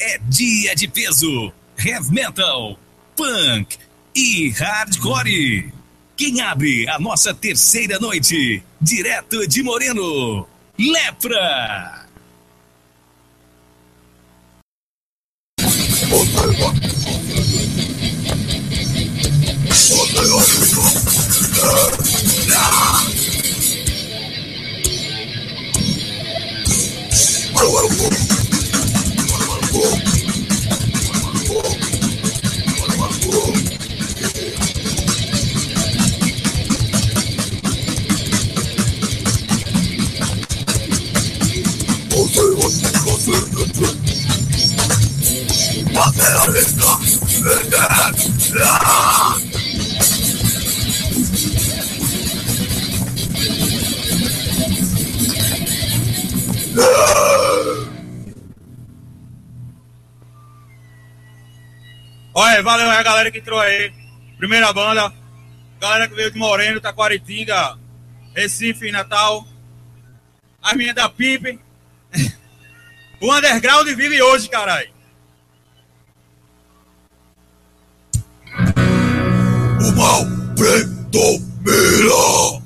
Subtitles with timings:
[0.00, 2.78] é dia de peso, heavy metal,
[3.16, 3.76] punk
[4.14, 5.72] e hardcore.
[6.16, 10.46] Quem abre a nossa terceira noite, direto de Moreno,
[10.78, 12.06] Lepra.
[29.78, 29.94] What
[46.14, 46.74] the hell is
[48.54, 49.47] that?
[62.40, 63.92] Olha, valeu a galera que entrou aí.
[64.36, 65.12] Primeira banda.
[65.80, 67.76] Galera que veio de Moreno, Taquaritinga,
[68.32, 69.44] Recife, Natal.
[70.62, 71.58] As minhas da Pipe.
[73.20, 74.88] O underground vive hoje, caralho.
[79.80, 80.24] O mal
[80.54, 82.57] predomina.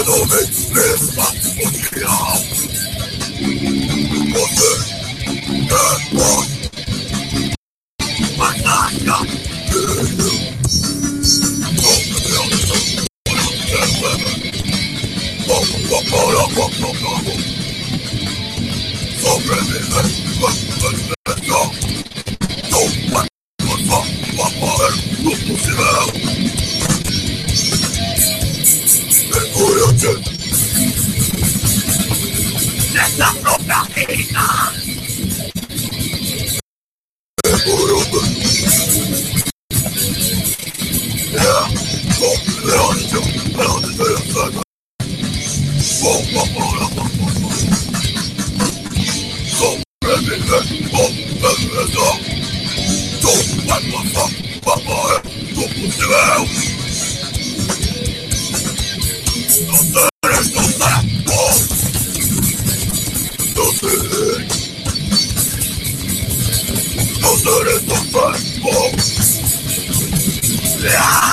[0.00, 0.61] economics.
[34.08, 34.81] Hey, um,
[70.82, 71.31] 对啊。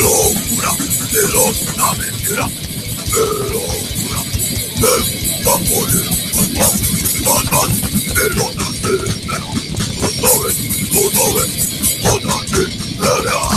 [0.00, 0.72] Loucura
[1.12, 1.54] de los
[1.98, 2.46] mentira,
[3.06, 4.20] de locura,
[4.80, 5.02] del
[5.44, 5.90] tambor,
[7.24, 7.70] matar,
[8.14, 9.14] de los naceros,
[10.00, 10.56] tú sabes,
[10.90, 11.50] tú sabes,
[12.12, 13.36] otra chingada.
[13.40, 13.49] Acabe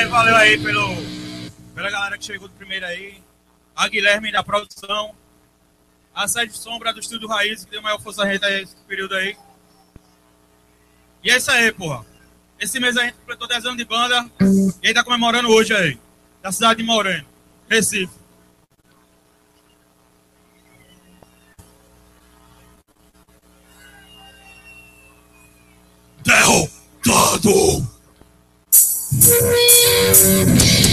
[0.00, 0.96] Olha, valeu aí pelo,
[1.74, 3.20] pela galera que chegou do primeiro aí.
[3.76, 5.14] A Guilherme da produção.
[6.14, 9.14] A Sede Sombra do Estúdio Raiz, que deu maior força a gente aí nesse período
[9.14, 9.36] aí.
[11.22, 12.06] E é isso aí, porra.
[12.58, 14.26] Esse mês a gente completou 10 anos de banda.
[14.82, 15.98] E aí tá comemorando hoje aí.
[16.40, 17.26] Da cidade de Moreno,
[17.68, 18.10] Recife.
[26.24, 27.99] Derrotado!
[29.22, 30.89] Thank you.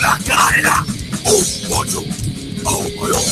[0.00, 0.84] La carrera,
[1.24, 2.04] un macho,
[2.64, 3.24] a un mayor.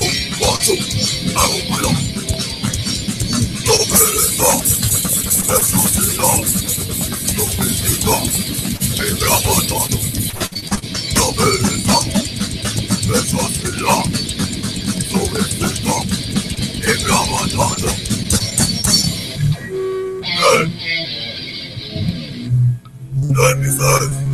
[0.00, 0.72] Un macho,
[1.36, 1.97] a un.
[23.58, 24.27] happy Father.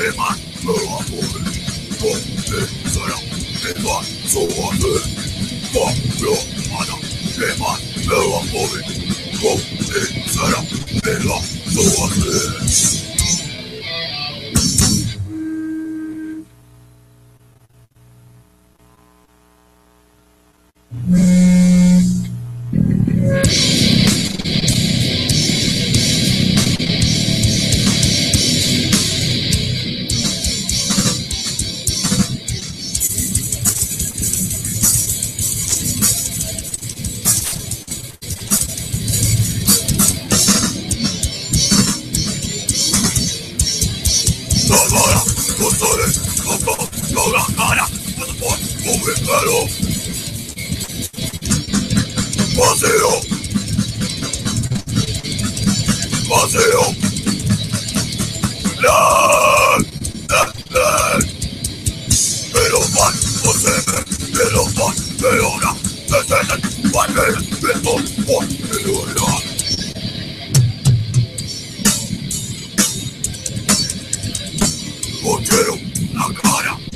[0.00, 1.09] Demon Lord.
[49.30, 49.64] Claro.
[52.56, 53.10] Paseo.
[56.28, 56.82] Paseo.
[58.82, 59.78] La,
[60.28, 61.18] la, la.
[62.52, 63.74] Pero van, José,
[64.32, 65.76] pero van, pero la.
[75.22, 75.78] Cochero,
[76.14, 76.89] la cara.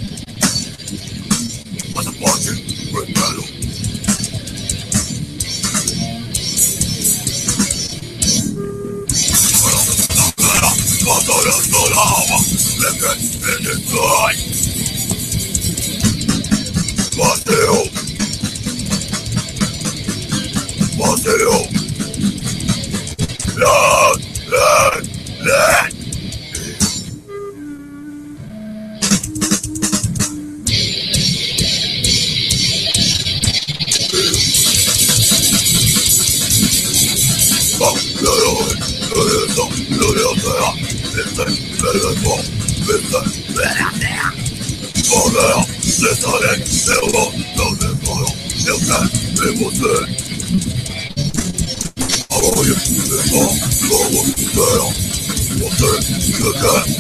[41.94, 42.42] Ereton,
[42.86, 43.24] Wissen,
[45.12, 46.62] Order, Sesaren,
[47.02, 48.98] Euro, Dose, Euro, Hilfe,
[49.48, 50.04] Emotion.
[52.30, 53.54] Aber jetzt ist es noch,
[53.92, 54.20] Euro,
[54.56, 54.92] Euro,
[55.54, 56.04] Emotion,
[56.36, 56.93] Glück,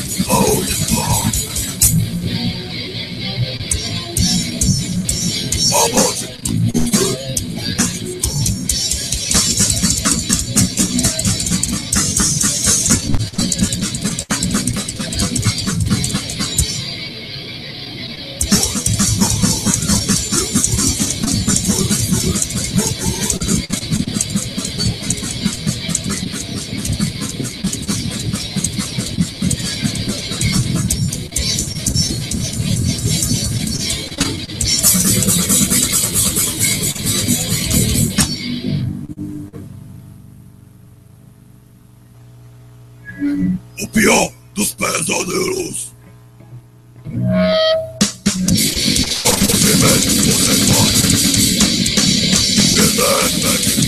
[53.04, 53.83] Death,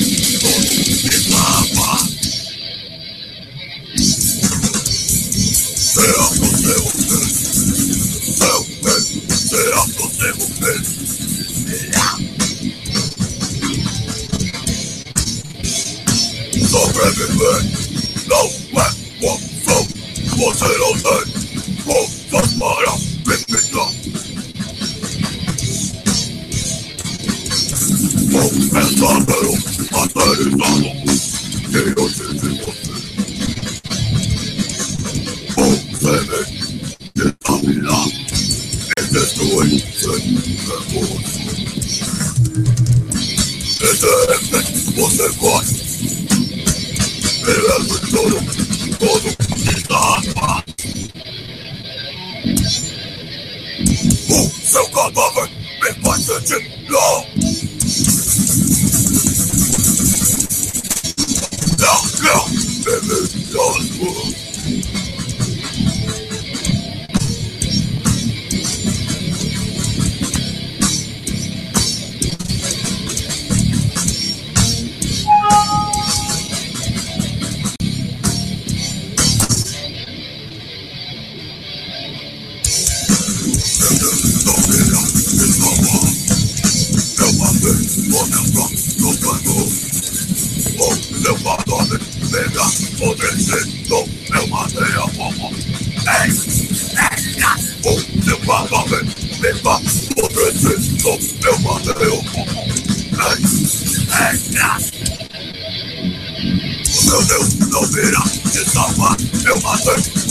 [37.66, 38.92] belongs.
[38.96, 41.35] And that's the way suddenly the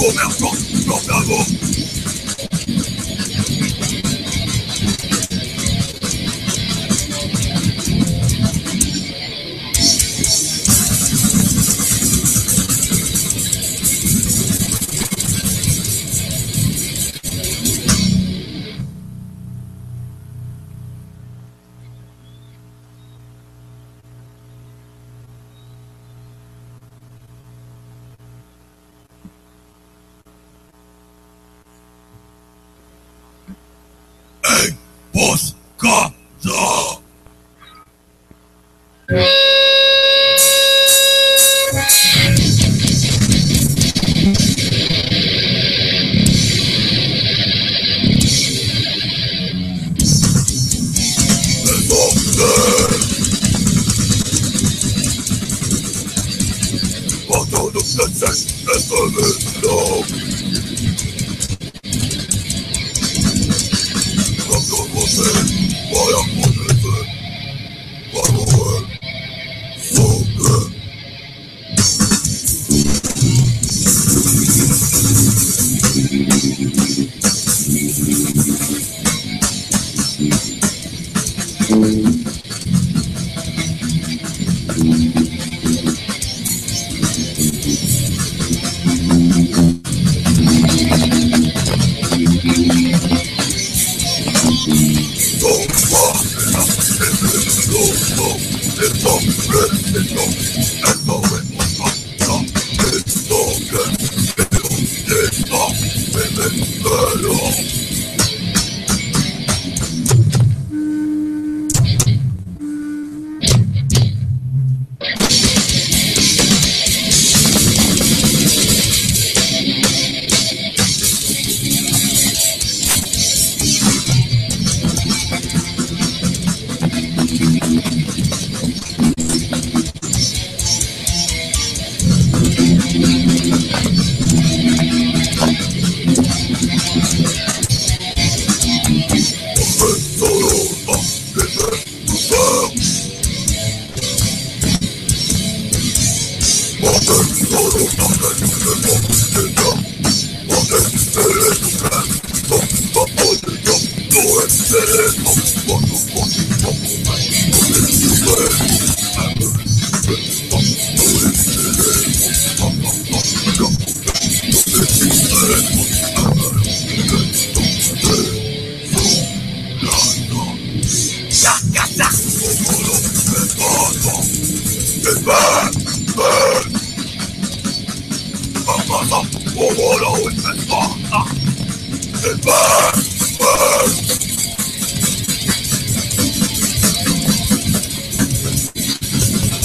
[0.06, 1.65] Oh commerçants, gendarmes,
[39.08, 39.45] Yeah.
[76.56, 77.25] thank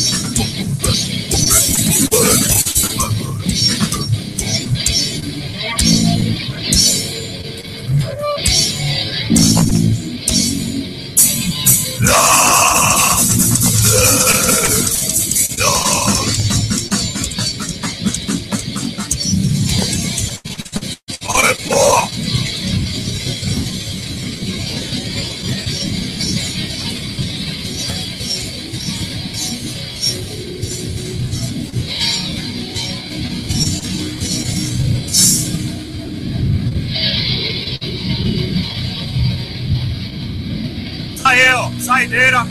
[41.96, 42.46] saideira.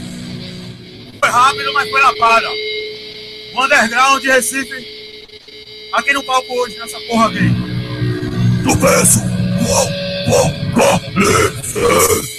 [1.20, 2.48] Foi rápido, mas foi lapada.
[3.54, 4.96] O underground de Recife.
[5.94, 7.48] Aqui no palco hoje, nessa porra aqui.
[8.64, 9.22] Do peso,
[9.60, 9.86] com,
[10.26, 12.35] com, com,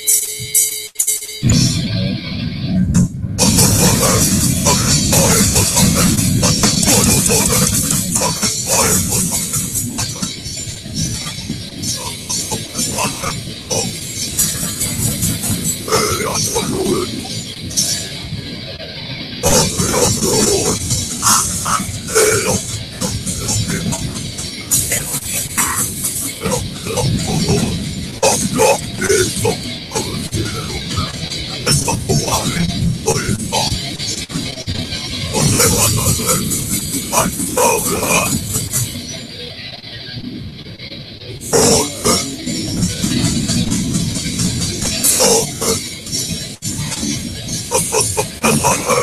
[48.67, 48.96] Not